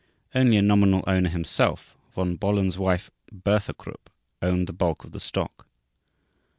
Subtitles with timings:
[0.33, 4.09] Only a nominal owner himself, Von Bohlen's wife, Bertha Krupp,
[4.41, 5.67] owned the bulk of the stock.